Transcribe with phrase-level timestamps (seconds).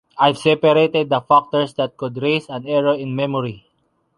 [0.17, 3.67] I’ve separated the factors that could raise an error in memory.